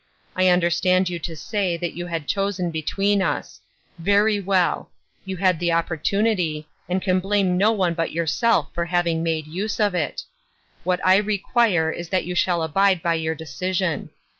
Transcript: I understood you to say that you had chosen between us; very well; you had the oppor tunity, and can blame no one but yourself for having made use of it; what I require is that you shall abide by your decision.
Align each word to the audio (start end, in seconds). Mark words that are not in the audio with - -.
I 0.35 0.47
understood 0.47 1.09
you 1.11 1.19
to 1.19 1.35
say 1.35 1.77
that 1.77 1.93
you 1.93 2.07
had 2.07 2.27
chosen 2.27 2.71
between 2.71 3.21
us; 3.21 3.61
very 3.99 4.39
well; 4.39 4.89
you 5.25 5.37
had 5.37 5.59
the 5.59 5.69
oppor 5.69 5.95
tunity, 5.95 6.65
and 6.89 7.03
can 7.03 7.19
blame 7.19 7.55
no 7.55 7.71
one 7.71 7.93
but 7.93 8.11
yourself 8.11 8.71
for 8.73 8.85
having 8.85 9.21
made 9.21 9.45
use 9.45 9.79
of 9.79 9.93
it; 9.93 10.23
what 10.83 11.01
I 11.05 11.17
require 11.17 11.91
is 11.91 12.09
that 12.09 12.25
you 12.25 12.33
shall 12.33 12.63
abide 12.63 13.03
by 13.03 13.13
your 13.13 13.35
decision. 13.35 14.09